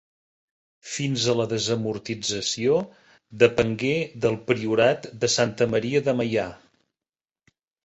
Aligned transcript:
Fins 0.93 1.25
a 1.33 1.35
la 1.39 1.45
desamortització 1.51 2.79
depengué 3.45 3.93
del 4.25 4.41
priorat 4.49 5.07
de 5.27 5.31
Santa 5.37 5.71
Maria 5.77 6.05
de 6.11 6.19
Meià. 6.23 6.51